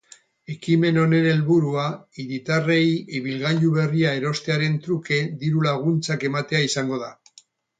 Ekimen 0.51 0.95
honen 1.01 1.27
helburua 1.31 1.83
hiritarrei, 2.23 2.79
ibilgailu 3.19 3.71
berria 3.77 4.15
erostearen 4.21 4.81
truke 4.87 5.23
diru-laguntzak 5.45 6.27
ematea 6.33 6.67
izango 6.71 7.03
da. 7.07 7.13